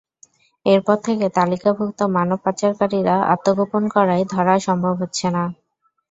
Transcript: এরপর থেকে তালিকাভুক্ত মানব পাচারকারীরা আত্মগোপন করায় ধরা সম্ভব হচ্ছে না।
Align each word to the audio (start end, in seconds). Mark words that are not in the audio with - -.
এরপর 0.65 0.97
থেকে 1.05 1.25
তালিকাভুক্ত 1.37 1.99
মানব 2.15 2.39
পাচারকারীরা 2.45 3.15
আত্মগোপন 3.33 3.83
করায় 3.95 4.23
ধরা 4.33 4.55
সম্ভব 4.67 4.93
হচ্ছে 5.01 5.27
না। 5.29 5.43